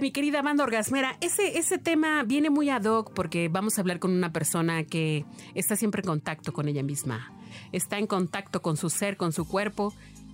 Mi 0.00 0.10
querida 0.12 0.42
banda 0.42 0.64
orgasmera. 0.64 1.16
Ese, 1.20 1.58
ese 1.58 1.78
tema 1.78 2.22
viene 2.24 2.50
muy 2.50 2.70
ad 2.70 2.84
hoc 2.84 3.12
porque 3.14 3.48
vamos 3.48 3.76
a 3.78 3.82
hablar 3.82 3.98
con 3.98 4.10
una 4.12 4.32
persona 4.32 4.84
que 4.84 5.24
está 5.54 5.76
siempre 5.76 6.00
en 6.02 6.06
contacto 6.06 6.52
con 6.52 6.68
ella 6.68 6.82
misma. 6.82 7.32
Está 7.72 7.98
en 7.98 8.06
contacto 8.06 8.62
con 8.62 8.76
su 8.76 8.90
ser, 8.90 9.16
con 9.16 9.32
su 9.32 9.46
cuerpo, 9.46 9.92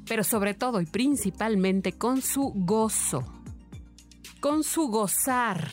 pero 0.08 0.24
sobre 0.24 0.54
todo 0.54 0.80
y 0.80 0.86
principalmente 0.86 1.92
con 1.92 2.22
su 2.22 2.52
gozo. 2.54 3.24
Con 4.40 4.62
su 4.64 4.88
gozar. 4.88 5.70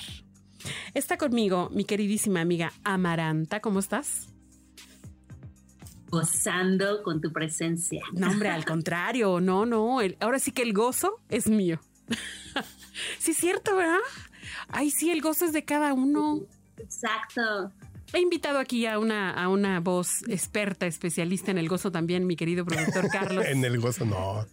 Está 0.94 1.18
conmigo 1.18 1.70
mi 1.74 1.84
queridísima 1.84 2.42
amiga 2.42 2.72
Amaranta. 2.84 3.60
¿Cómo 3.60 3.80
estás? 3.80 4.30
Gozando 6.10 7.02
con 7.04 7.22
tu 7.22 7.32
presencia. 7.32 8.02
No, 8.14 8.30
hombre, 8.30 8.50
al 8.50 8.66
contrario, 8.66 9.40
no, 9.42 9.66
no. 9.66 10.00
el- 10.02 10.16
ahora 10.20 10.38
sí 10.40 10.52
que 10.52 10.62
el 10.62 10.72
gozo 10.74 11.20
es 11.30 11.48
mío. 11.50 11.80
sí, 13.20 13.32
es 13.32 13.38
cierto, 13.38 13.76
¿verdad? 13.76 14.00
Ay, 14.70 14.92
sí, 14.92 15.12
el 15.12 15.22
gozo 15.22 15.46
es 15.46 15.54
de 15.54 15.66
cada 15.66 15.94
uno. 15.94 16.42
Exacto. 16.78 17.72
He 18.14 18.20
invitado 18.20 18.60
aquí 18.60 18.86
a 18.86 19.00
una, 19.00 19.32
a 19.32 19.50
una 19.50 19.80
voz 19.80 20.22
experta, 20.28 20.86
especialista 20.86 21.50
en 21.50 21.58
el 21.58 21.68
gozo 21.68 21.92
también, 21.92 22.28
mi 22.28 22.36
querido 22.36 22.64
productor 22.64 23.10
Carlos. 23.10 23.44
En 23.50 23.66
el 23.66 23.80
gozo, 23.80 24.06
no. 24.06 24.46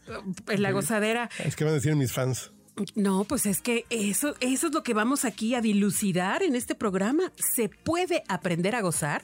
en 0.49 0.63
la 0.63 0.71
gozadera. 0.73 1.29
Es 1.45 1.57
que 1.57 1.65
van 1.65 1.73
a 1.73 1.75
decir 1.75 1.95
mis 1.95 2.13
fans. 2.13 2.53
No, 2.95 3.25
pues 3.25 3.45
es 3.45 3.61
que 3.61 3.85
eso, 3.91 4.35
eso 4.41 4.69
es 4.69 4.73
lo 4.73 4.83
que 4.83 4.95
vamos 4.95 5.27
aquí 5.27 5.55
a 5.55 5.61
dilucidar 5.61 6.43
en 6.43 6.57
este 6.57 6.75
programa. 6.75 7.33
Se 7.37 7.69
puede 7.69 8.23
aprender 8.29 8.75
a 8.75 8.81
gozar 8.81 9.23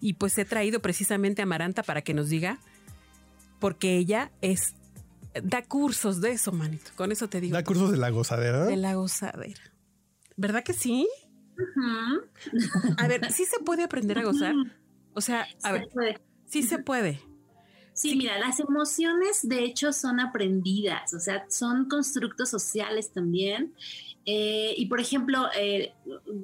y 0.00 0.14
pues 0.14 0.36
he 0.36 0.44
traído 0.44 0.80
precisamente 0.80 1.40
a 1.40 1.44
Amaranta 1.44 1.82
para 1.82 2.02
que 2.02 2.12
nos 2.12 2.28
diga, 2.28 2.58
porque 3.58 3.96
ella 3.96 4.30
es 4.42 4.74
da 5.42 5.62
cursos 5.62 6.20
de 6.20 6.32
eso, 6.32 6.52
manito. 6.52 6.90
Con 6.96 7.12
eso 7.12 7.28
te 7.28 7.40
digo. 7.40 7.54
Da 7.54 7.64
cursos 7.64 7.90
de 7.90 7.96
la 7.98 8.10
gozadera. 8.10 8.64
de 8.66 8.76
la 8.76 8.94
gozadera. 8.94 9.60
¿Verdad 10.36 10.62
que 10.62 10.72
sí? 10.72 11.08
A 12.98 13.08
ver, 13.08 13.32
¿sí 13.32 13.44
se 13.44 13.58
puede 13.60 13.82
aprender 13.84 14.18
a 14.18 14.22
gozar? 14.24 14.54
O 15.14 15.20
sea, 15.20 15.46
a 15.62 15.68
Se 15.68 15.72
ver, 15.72 15.88
puede. 15.92 16.20
sí 16.46 16.62
se 16.62 16.78
puede. 16.78 17.20
Sí, 17.92 18.14
mira, 18.14 18.38
las 18.38 18.60
emociones 18.60 19.40
de 19.42 19.64
hecho 19.64 19.92
son 19.92 20.20
aprendidas, 20.20 21.12
o 21.14 21.18
sea, 21.18 21.46
son 21.50 21.88
constructos 21.88 22.48
sociales 22.48 23.10
también. 23.12 23.74
Eh, 24.24 24.74
y 24.76 24.86
por 24.86 25.00
ejemplo, 25.00 25.48
eh, 25.58 25.94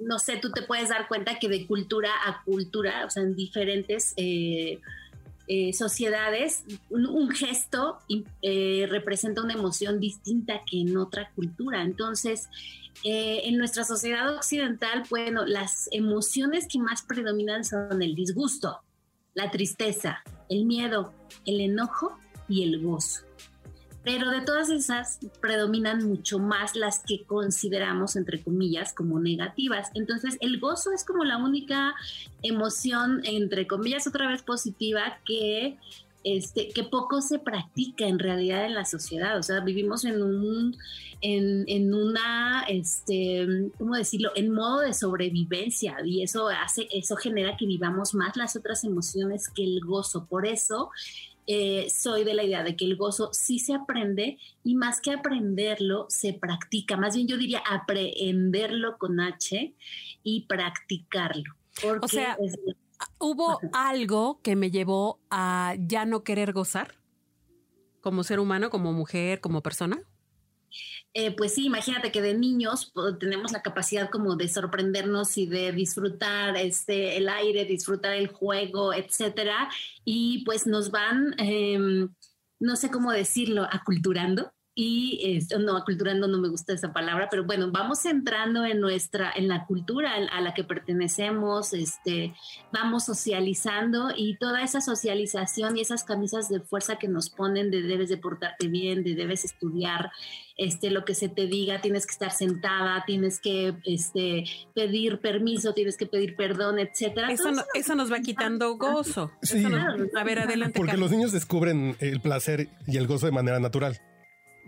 no 0.00 0.18
sé, 0.18 0.38
tú 0.38 0.50
te 0.50 0.62
puedes 0.62 0.88
dar 0.88 1.06
cuenta 1.06 1.38
que 1.38 1.48
de 1.48 1.66
cultura 1.66 2.10
a 2.26 2.42
cultura, 2.42 3.04
o 3.06 3.10
sea, 3.10 3.22
en 3.22 3.36
diferentes 3.36 4.14
eh, 4.16 4.80
eh, 5.46 5.72
sociedades, 5.74 6.64
un, 6.88 7.30
gesto 7.30 7.98
eh, 8.40 8.86
representa 8.88 9.42
una 9.42 9.52
emoción 9.52 10.00
distinta 10.00 10.62
que 10.68 10.80
en 10.80 10.96
otra 10.96 11.30
cultura. 11.34 11.82
Entonces, 11.82 12.48
eh, 13.02 13.42
en 13.44 13.58
nuestra 13.58 13.84
sociedad 13.84 14.34
occidental, 14.34 15.02
bueno, 15.10 15.44
las 15.44 15.88
emociones 15.92 16.66
que 16.66 16.78
más 16.78 17.02
predominan 17.02 17.64
son 17.64 18.00
el 18.00 18.14
disgusto, 18.14 18.80
la 19.34 19.50
tristeza, 19.50 20.22
el 20.48 20.64
miedo, 20.64 21.12
el 21.44 21.60
enojo 21.60 22.16
y 22.48 22.62
el 22.62 22.80
gozo. 22.82 23.24
Pero 24.04 24.30
de 24.30 24.42
todas 24.42 24.68
esas 24.68 25.18
predominan 25.40 26.06
mucho 26.06 26.38
más 26.38 26.76
las 26.76 26.98
que 26.98 27.24
consideramos, 27.24 28.16
entre 28.16 28.42
comillas, 28.42 28.92
como 28.92 29.18
negativas. 29.18 29.90
Entonces, 29.94 30.36
el 30.40 30.60
gozo 30.60 30.92
es 30.92 31.04
como 31.04 31.24
la 31.24 31.38
única 31.38 31.94
emoción, 32.42 33.22
entre 33.24 33.66
comillas, 33.66 34.06
otra 34.06 34.28
vez 34.28 34.42
positiva, 34.42 35.18
que, 35.24 35.78
este, 36.22 36.68
que 36.68 36.84
poco 36.84 37.22
se 37.22 37.38
practica 37.38 38.06
en 38.06 38.18
realidad 38.18 38.66
en 38.66 38.74
la 38.74 38.84
sociedad. 38.84 39.38
O 39.38 39.42
sea, 39.42 39.60
vivimos 39.60 40.04
en 40.04 40.22
un, 40.22 40.76
en, 41.22 41.64
en 41.66 41.94
una, 41.94 42.64
este, 42.68 43.70
¿cómo 43.78 43.96
decirlo?, 43.96 44.32
en 44.34 44.52
modo 44.52 44.80
de 44.80 44.92
sobrevivencia 44.92 45.96
y 46.04 46.22
eso 46.22 46.48
hace, 46.48 46.88
eso 46.92 47.16
genera 47.16 47.56
que 47.56 47.66
vivamos 47.66 48.14
más 48.14 48.36
las 48.36 48.54
otras 48.54 48.84
emociones 48.84 49.48
que 49.48 49.64
el 49.64 49.80
gozo. 49.80 50.26
Por 50.26 50.46
eso 50.46 50.90
eh, 51.46 51.88
soy 51.90 52.24
de 52.24 52.34
la 52.34 52.42
idea 52.44 52.62
de 52.62 52.76
que 52.76 52.84
el 52.84 52.96
gozo 52.96 53.30
sí 53.32 53.58
se 53.58 53.74
aprende 53.74 54.38
y 54.62 54.74
más 54.74 55.00
que 55.00 55.12
aprenderlo, 55.12 56.06
se 56.08 56.32
practica. 56.32 56.96
Más 56.96 57.14
bien 57.14 57.28
yo 57.28 57.36
diría 57.36 57.62
aprehenderlo 57.68 58.98
con 58.98 59.20
H 59.20 59.74
y 60.22 60.40
practicarlo. 60.46 61.54
Porque 61.82 62.04
O 62.04 62.08
sea, 62.08 62.36
es- 62.40 62.56
¿Hubo 63.18 63.58
algo 63.72 64.40
que 64.42 64.56
me 64.56 64.70
llevó 64.70 65.18
a 65.30 65.74
ya 65.78 66.04
no 66.06 66.22
querer 66.24 66.52
gozar? 66.52 66.94
Como 68.00 68.22
ser 68.22 68.38
humano, 68.40 68.70
como 68.70 68.92
mujer, 68.92 69.40
como 69.40 69.62
persona. 69.62 69.98
Eh, 71.12 71.30
pues 71.36 71.54
sí, 71.54 71.66
imagínate 71.66 72.10
que 72.10 72.22
de 72.22 72.34
niños 72.34 72.92
tenemos 73.20 73.52
la 73.52 73.62
capacidad 73.62 74.10
como 74.10 74.36
de 74.36 74.48
sorprendernos 74.48 75.36
y 75.38 75.46
de 75.46 75.72
disfrutar 75.72 76.56
este, 76.56 77.16
el 77.16 77.28
aire, 77.28 77.64
disfrutar 77.64 78.14
el 78.14 78.28
juego, 78.28 78.92
etcétera, 78.92 79.68
y 80.04 80.44
pues 80.44 80.66
nos 80.66 80.90
van, 80.90 81.34
em, 81.38 82.08
no 82.58 82.76
sé 82.76 82.90
cómo 82.90 83.12
decirlo, 83.12 83.66
aculturando. 83.70 84.53
Y 84.76 85.36
este, 85.36 85.56
no, 85.60 85.76
aculturando 85.76 86.26
no 86.26 86.38
me 86.38 86.48
gusta 86.48 86.72
esa 86.72 86.92
palabra, 86.92 87.28
pero 87.30 87.44
bueno, 87.44 87.70
vamos 87.70 88.04
entrando 88.06 88.64
en 88.64 88.80
nuestra, 88.80 89.32
en 89.36 89.46
la 89.46 89.66
cultura 89.66 90.14
a 90.32 90.40
la 90.40 90.52
que 90.52 90.64
pertenecemos, 90.64 91.72
este, 91.72 92.34
vamos 92.72 93.04
socializando 93.04 94.08
y 94.16 94.36
toda 94.36 94.62
esa 94.64 94.80
socialización 94.80 95.76
y 95.76 95.80
esas 95.80 96.02
camisas 96.02 96.48
de 96.48 96.58
fuerza 96.58 96.96
que 96.96 97.06
nos 97.06 97.30
ponen 97.30 97.70
de 97.70 97.82
debes 97.82 98.08
de 98.08 98.16
portarte 98.16 98.66
bien, 98.66 99.04
de 99.04 99.14
debes 99.14 99.44
estudiar, 99.44 100.10
este, 100.56 100.90
lo 100.90 101.04
que 101.04 101.14
se 101.14 101.28
te 101.28 101.46
diga, 101.46 101.80
tienes 101.80 102.04
que 102.04 102.12
estar 102.12 102.32
sentada, 102.32 103.04
tienes 103.06 103.38
que 103.38 103.74
este, 103.84 104.42
pedir 104.74 105.20
permiso, 105.20 105.72
tienes 105.74 105.96
que 105.96 106.06
pedir 106.06 106.34
perdón, 106.34 106.80
etcétera. 106.80 107.30
Eso, 107.30 107.52
no- 107.52 107.60
eso 107.60 107.68
eso 107.74 107.94
nos 107.94 108.10
va 108.12 108.18
quitando 108.20 108.76
gozo. 108.76 109.30
Sí. 109.40 109.58
Eso 109.58 109.68
nos- 109.68 110.14
a 110.16 110.24
ver, 110.24 110.40
adelante. 110.40 110.76
Porque 110.78 110.92
Carlos. 110.92 111.10
los 111.10 111.16
niños 111.16 111.30
descubren 111.32 111.96
el 112.00 112.20
placer 112.20 112.68
y 112.88 112.96
el 112.96 113.06
gozo 113.06 113.26
de 113.26 113.32
manera 113.32 113.60
natural. 113.60 114.00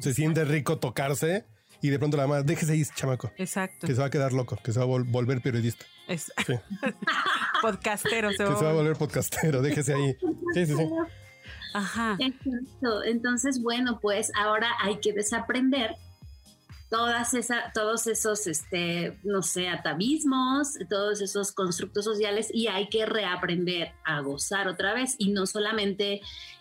Se 0.01 0.15
siente 0.15 0.45
rico 0.45 0.79
tocarse 0.79 1.45
y 1.83 1.91
de 1.91 1.99
pronto 1.99 2.17
la 2.17 2.27
mamá, 2.27 2.43
déjese 2.43 2.73
ahí, 2.73 2.85
chamaco, 2.95 3.31
Exacto. 3.37 3.87
que 3.87 3.95
se 3.95 4.01
va 4.01 4.07
a 4.07 4.11
quedar 4.11 4.33
loco, 4.33 4.57
que 4.63 4.73
se 4.73 4.79
va 4.79 4.85
a 4.85 4.89
vol- 4.89 5.05
volver 5.11 5.41
periodista, 5.41 5.85
Es- 6.09 6.33
Sí. 6.47 6.55
podcastero. 7.63 8.31
se 8.31 8.37
que 8.39 8.45
va- 8.45 8.59
se 8.59 8.65
va 8.65 8.71
a 8.71 8.75
volver 8.75 8.97
podcastero, 8.97 9.63
déjese 9.63 9.95
ahí. 9.95 10.17
Sí, 10.55 10.67
sí, 10.67 10.75
sí. 10.77 10.89
Ajá. 11.75 12.17
Exacto. 12.19 13.03
Entonces, 13.05 13.63
bueno, 13.63 13.99
pues 14.01 14.31
ahora 14.39 14.69
hay 14.83 14.99
que 15.01 15.13
desaprender 15.13 15.95
todas 16.91 17.35
esa, 17.35 17.73
todos 17.75 18.07
esos, 18.07 18.47
este, 18.47 19.19
no 19.25 19.43
sé, 19.43 19.69
atavismos, 19.69 20.75
todos 20.89 21.21
esos 21.21 21.53
constructos 21.53 22.05
sociales 22.05 22.49
y 22.53 22.69
hay 22.69 22.89
que 22.89 23.07
reaprender 23.07 23.93
a 24.05 24.21
gozar 24.21 24.69
otra 24.69 24.95
vez 24.95 25.17
y 25.19 25.31
no 25.31 25.47
solamente 25.47 26.21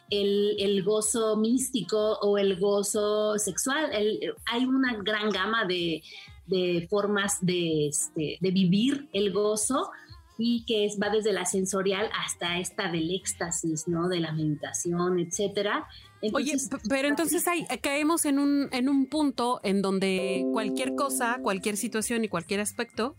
el, 0.09 0.56
el 0.59 0.84
gozo 0.84 1.35
místico 1.38 2.18
o 2.22 2.38
el 2.38 2.59
gozo 2.59 3.38
sexual. 3.38 3.90
El- 3.94 4.34
hay 4.46 4.66
una 4.66 4.96
gran 4.97 5.30
gama 5.30 5.66
de, 5.66 6.02
de 6.47 6.88
formas 6.90 7.38
de, 7.46 7.88
este, 7.88 8.38
de 8.41 8.52
vivir 8.52 9.08
el 9.14 9.32
gozo 9.32 9.91
y 10.37 10.66
que 10.66 10.85
es, 10.85 10.97
va 11.02 11.09
desde 11.09 11.32
la 11.32 11.46
sensorial 11.46 12.09
hasta 12.26 12.59
esta 12.59 12.91
del 12.91 13.14
éxtasis, 13.14 13.87
¿no? 13.87 14.09
De 14.09 14.20
la 14.20 14.34
meditación, 14.34 15.20
etcétera. 15.20 15.87
Oye, 16.34 16.53
Entonces, 16.53 16.90
pero 16.90 17.08
entonces 17.08 17.47
ahí 17.47 17.66
caemos 17.82 18.26
en 18.26 18.40
un, 18.40 18.70
en 18.72 18.90
un 18.90 19.08
punto 19.08 19.61
en 19.64 19.82
donde 19.82 20.46
cualquier 20.52 20.96
cosa, 20.96 21.40
cualquier 21.41 21.78
situación 21.78 22.23
y 22.23 22.29
cualquier 22.29 22.59
aspecto 22.59 23.16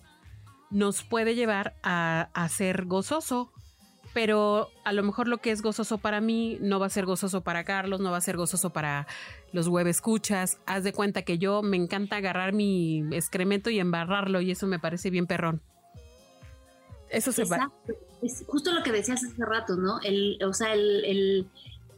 nos 0.70 1.04
puede 1.04 1.34
llevar 1.34 1.76
a, 1.82 2.28
a 2.34 2.48
ser 2.48 2.84
gozoso. 2.84 3.52
Pero 4.12 4.70
a 4.84 4.92
lo 4.92 5.02
mejor 5.02 5.28
lo 5.28 5.38
que 5.38 5.50
es 5.50 5.60
gozoso 5.60 5.98
para 5.98 6.22
mí 6.22 6.56
no 6.62 6.80
va 6.80 6.86
a 6.86 6.90
ser 6.90 7.04
gozoso 7.04 7.42
para 7.42 7.64
Carlos, 7.64 8.00
no 8.00 8.10
va 8.10 8.16
a 8.16 8.22
ser 8.22 8.38
gozoso 8.38 8.70
para 8.70 9.06
los 9.52 9.68
web 9.68 9.86
escuchas. 9.88 10.58
Haz 10.64 10.84
de 10.84 10.94
cuenta 10.94 11.20
que 11.20 11.36
yo 11.36 11.62
me 11.62 11.76
encanta 11.76 12.16
agarrar 12.16 12.54
mi 12.54 13.04
excremento 13.12 13.68
y 13.68 13.78
embarrarlo 13.78 14.40
y 14.40 14.50
eso 14.50 14.66
me 14.66 14.78
parece 14.78 15.10
bien 15.10 15.26
perrón. 15.26 15.60
Eso 17.10 17.32
se 17.32 17.44
va. 17.44 17.72
Es 18.22 18.44
justo 18.46 18.72
lo 18.72 18.82
que 18.82 18.92
decías 18.92 19.22
hace 19.24 19.44
rato, 19.44 19.76
¿no? 19.76 20.00
El, 20.02 20.38
o 20.44 20.52
sea, 20.52 20.72
el, 20.74 21.04
el- 21.04 21.46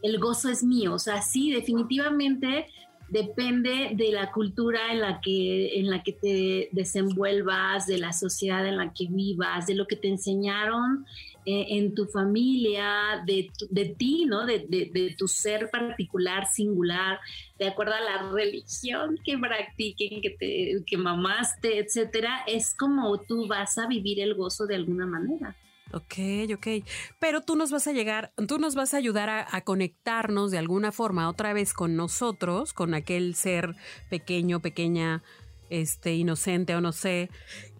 el 0.02 0.18
gozo 0.20 0.48
es 0.48 0.62
mío. 0.62 0.94
O 0.94 0.98
sea, 0.98 1.22
sí, 1.22 1.50
definitivamente 1.52 2.66
depende 3.08 3.90
de 3.94 4.12
la 4.12 4.30
cultura 4.30 4.92
en 4.92 5.00
la 5.00 5.20
que, 5.20 5.78
en 5.80 5.90
la 5.90 6.02
que 6.02 6.12
te 6.12 6.68
desenvuelvas, 6.72 7.86
de 7.86 7.98
la 7.98 8.12
sociedad 8.12 8.66
en 8.66 8.76
la 8.76 8.92
que 8.92 9.06
vivas, 9.08 9.66
de 9.66 9.74
lo 9.74 9.86
que 9.86 9.96
te 9.96 10.08
enseñaron 10.08 11.06
en 11.50 11.94
tu 11.94 12.06
familia, 12.06 13.22
de, 13.26 13.50
de 13.70 13.86
ti, 13.86 14.26
¿no? 14.26 14.44
De, 14.44 14.66
de, 14.68 15.14
tu 15.16 15.26
ser 15.28 15.70
particular, 15.70 16.46
singular, 16.46 17.18
de 17.58 17.68
acuerdo 17.68 17.94
a 17.94 18.00
la 18.00 18.30
religión 18.30 19.18
que 19.24 19.38
practiquen, 19.38 20.20
que, 20.20 20.82
que 20.86 20.96
mamaste, 20.96 21.78
etcétera, 21.78 22.42
es 22.46 22.74
como 22.74 23.20
tú 23.22 23.46
vas 23.46 23.78
a 23.78 23.86
vivir 23.86 24.20
el 24.20 24.34
gozo 24.34 24.66
de 24.66 24.74
alguna 24.74 25.06
manera. 25.06 25.56
Ok, 25.92 26.14
ok. 26.54 26.84
Pero 27.18 27.40
tú 27.40 27.56
nos 27.56 27.70
vas 27.70 27.86
a 27.86 27.92
llegar, 27.92 28.32
tú 28.46 28.58
nos 28.58 28.74
vas 28.74 28.92
a 28.92 28.98
ayudar 28.98 29.30
a, 29.30 29.60
conectarnos 29.62 30.50
de 30.50 30.58
alguna 30.58 30.92
forma 30.92 31.28
otra 31.28 31.52
vez 31.54 31.72
con 31.72 31.96
nosotros, 31.96 32.74
con 32.74 32.92
aquel 32.92 33.34
ser 33.34 33.74
pequeño, 34.10 34.60
pequeña, 34.60 35.22
este, 35.70 36.14
inocente 36.14 36.74
o 36.74 36.80
no 36.80 36.92
sé, 36.92 37.30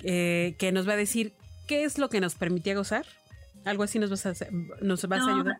eh, 0.02 0.56
que 0.58 0.72
nos 0.72 0.88
va 0.88 0.94
a 0.94 0.96
decir 0.96 1.34
qué 1.66 1.84
es 1.84 1.98
lo 1.98 2.08
que 2.08 2.20
nos 2.20 2.34
permitía 2.34 2.74
gozar. 2.74 3.04
Algo 3.64 3.82
así 3.82 3.98
nos 3.98 4.10
vas 4.10 4.26
a, 4.26 4.32
nos 4.80 5.06
vas 5.06 5.22
a 5.22 5.34
ayudar. 5.34 5.58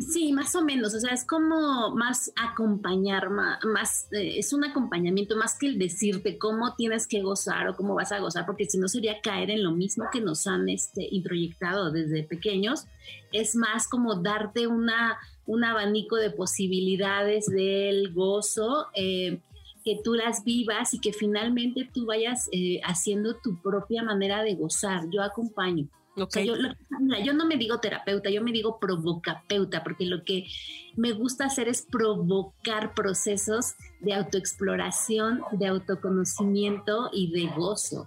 Sí, 0.00 0.32
más 0.32 0.54
o 0.54 0.64
menos, 0.64 0.94
o 0.94 1.00
sea, 1.00 1.12
es 1.12 1.26
como 1.26 1.94
más 1.94 2.32
acompañar, 2.34 3.28
más, 3.28 4.08
eh, 4.12 4.38
es 4.38 4.54
un 4.54 4.64
acompañamiento 4.64 5.36
más 5.36 5.58
que 5.58 5.66
el 5.66 5.78
decirte 5.78 6.38
cómo 6.38 6.74
tienes 6.74 7.06
que 7.06 7.20
gozar 7.20 7.68
o 7.68 7.76
cómo 7.76 7.94
vas 7.94 8.10
a 8.10 8.18
gozar, 8.18 8.46
porque 8.46 8.64
si 8.64 8.78
no 8.78 8.88
sería 8.88 9.20
caer 9.20 9.50
en 9.50 9.62
lo 9.62 9.72
mismo 9.72 10.06
que 10.10 10.22
nos 10.22 10.46
han 10.46 10.70
este, 10.70 11.06
introyectado 11.10 11.90
desde 11.90 12.22
pequeños, 12.22 12.86
es 13.30 13.54
más 13.54 13.88
como 13.88 14.14
darte 14.14 14.66
una, 14.66 15.18
un 15.44 15.64
abanico 15.64 16.16
de 16.16 16.30
posibilidades 16.30 17.46
del 17.46 18.12
gozo. 18.12 18.86
Eh, 18.94 19.40
que 19.82 19.98
tú 20.04 20.12
las 20.12 20.44
vivas 20.44 20.92
y 20.92 21.00
que 21.00 21.14
finalmente 21.14 21.88
tú 21.90 22.04
vayas 22.04 22.50
eh, 22.52 22.82
haciendo 22.84 23.36
tu 23.36 23.62
propia 23.62 24.02
manera 24.02 24.42
de 24.42 24.54
gozar. 24.54 25.08
Yo 25.10 25.22
acompaño 25.22 25.88
yo, 26.16 27.32
no 27.32 27.46
me 27.46 27.56
digo 27.56 27.78
terapeuta, 27.78 28.30
yo 28.30 28.42
me 28.42 28.52
digo 28.52 28.78
provocapeuta, 28.78 29.82
porque 29.82 30.06
lo 30.06 30.24
que 30.24 30.46
me 30.96 31.12
gusta 31.12 31.46
hacer 31.46 31.68
es 31.68 31.82
provocar 31.82 32.94
procesos 32.94 33.74
de 34.00 34.14
autoexploración, 34.14 35.42
de 35.52 35.66
autoconocimiento 35.66 37.10
y 37.12 37.32
de 37.32 37.48
gozo. 37.54 38.06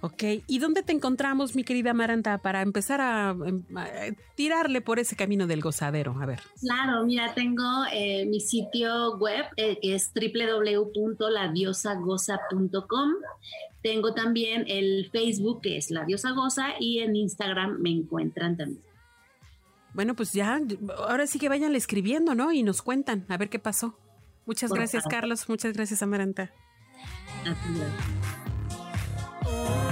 Ok, 0.00 0.22
¿y 0.46 0.58
dónde 0.58 0.82
te 0.82 0.92
encontramos, 0.92 1.56
mi 1.56 1.64
querida 1.64 1.94
Maranta, 1.94 2.36
para 2.38 2.62
empezar 2.62 3.00
a, 3.00 3.36
em, 3.46 3.64
tirarle 4.34 4.80
por 4.80 4.98
ese 4.98 5.14
camino 5.16 5.46
del 5.46 5.60
gozadero? 5.60 6.16
A 6.20 6.26
ver. 6.26 6.40
Claro, 6.60 7.04
mira, 7.04 7.32
tengo 7.34 7.62
eh, 7.92 8.26
mi 8.26 8.40
sitio 8.40 9.16
web 9.18 9.44
eh, 9.56 9.78
que 9.80 9.94
es 9.94 10.10
www.ladiosagoza.com. 10.14 13.10
Tengo 13.82 14.14
también 14.14 14.64
el 14.66 15.10
Facebook 15.10 15.60
que 15.62 15.76
es 15.76 15.90
La 15.90 16.04
Diosa 16.04 16.32
Goza 16.32 16.68
y 16.80 16.98
en 17.00 17.16
Instagram 17.16 17.78
me 17.80 17.90
encuentran 17.90 18.56
también. 18.56 18.82
Bueno, 19.94 20.14
pues 20.14 20.32
ya, 20.32 20.60
ahora 20.98 21.26
sí 21.26 21.38
que 21.38 21.48
vayan 21.48 21.74
escribiendo, 21.76 22.34
¿no? 22.34 22.52
Y 22.52 22.64
nos 22.64 22.82
cuentan 22.82 23.24
a 23.28 23.36
ver 23.36 23.48
qué 23.48 23.60
pasó. 23.60 23.96
Muchas 24.44 24.72
gracias, 24.72 25.04
Carlos. 25.04 25.48
Muchas 25.48 25.72
gracias, 25.72 26.02
Amaranta. 26.02 26.50
A 27.44 28.43
ti. 29.62 29.83